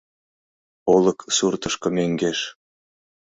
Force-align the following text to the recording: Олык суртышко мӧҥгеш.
Олык 0.93 1.19
суртышко 1.35 1.87
мӧҥгеш. 1.95 2.39